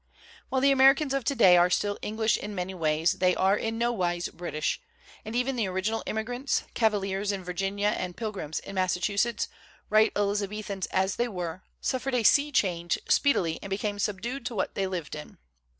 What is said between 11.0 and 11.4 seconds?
they